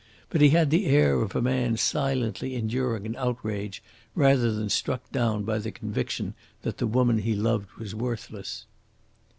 [0.31, 3.83] But he had the air of a man silently enduring an outrage
[4.15, 8.65] rather than struck down by the conviction that the woman he loved was worthless.